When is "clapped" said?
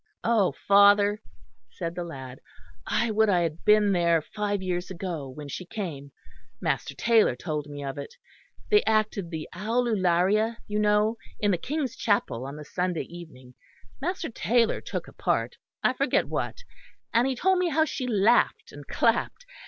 18.87-19.45